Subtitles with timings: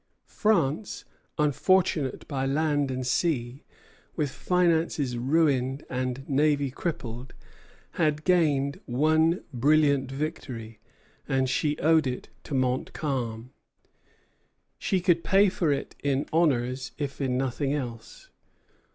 [0.25, 1.05] France,
[1.37, 3.63] unfortunate by land and sea,
[4.15, 7.35] with finances ruined and navy crippled,
[7.91, 10.79] had gained one brilliant victory,
[11.27, 13.51] and she owed it to Montcalm.
[14.79, 18.29] She could pay for it in honors, if in nothing else.